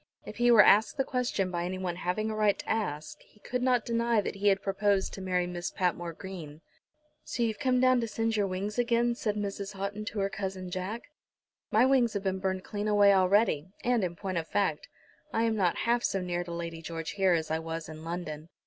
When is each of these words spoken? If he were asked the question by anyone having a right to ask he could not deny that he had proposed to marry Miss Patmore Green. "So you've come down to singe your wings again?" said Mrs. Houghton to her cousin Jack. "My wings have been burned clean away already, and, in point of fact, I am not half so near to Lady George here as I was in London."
If 0.25 0.37
he 0.37 0.49
were 0.49 0.63
asked 0.63 0.97
the 0.97 1.03
question 1.03 1.51
by 1.51 1.63
anyone 1.63 1.97
having 1.97 2.31
a 2.31 2.35
right 2.35 2.57
to 2.57 2.67
ask 2.67 3.19
he 3.21 3.39
could 3.41 3.61
not 3.61 3.85
deny 3.85 4.19
that 4.19 4.33
he 4.37 4.47
had 4.47 4.63
proposed 4.63 5.13
to 5.13 5.21
marry 5.21 5.45
Miss 5.45 5.69
Patmore 5.69 6.13
Green. 6.13 6.61
"So 7.23 7.43
you've 7.43 7.59
come 7.59 7.79
down 7.79 8.01
to 8.01 8.07
singe 8.07 8.35
your 8.35 8.47
wings 8.47 8.79
again?" 8.79 9.13
said 9.13 9.35
Mrs. 9.35 9.73
Houghton 9.73 10.05
to 10.05 10.17
her 10.17 10.29
cousin 10.31 10.71
Jack. 10.71 11.03
"My 11.69 11.85
wings 11.85 12.13
have 12.13 12.23
been 12.23 12.39
burned 12.39 12.63
clean 12.63 12.87
away 12.87 13.13
already, 13.13 13.67
and, 13.83 14.03
in 14.03 14.15
point 14.15 14.39
of 14.39 14.47
fact, 14.47 14.87
I 15.31 15.43
am 15.43 15.55
not 15.55 15.75
half 15.85 16.03
so 16.03 16.19
near 16.19 16.43
to 16.45 16.51
Lady 16.51 16.81
George 16.81 17.11
here 17.11 17.33
as 17.33 17.51
I 17.51 17.59
was 17.59 17.87
in 17.87 18.03
London." 18.03 18.49